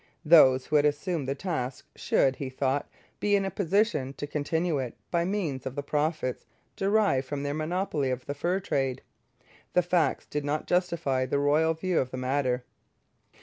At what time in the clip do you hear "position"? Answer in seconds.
3.51-4.13